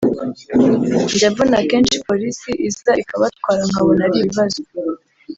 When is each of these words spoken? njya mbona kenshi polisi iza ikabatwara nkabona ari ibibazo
njya 1.13 1.27
mbona 1.33 1.57
kenshi 1.69 2.01
polisi 2.07 2.49
iza 2.67 2.91
ikabatwara 3.01 3.61
nkabona 3.69 4.01
ari 4.07 4.17
ibibazo 4.21 4.59